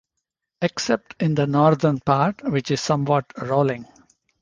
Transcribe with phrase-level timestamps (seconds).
[0.63, 3.85] Except in the Northern Part which is somewhat Rolling.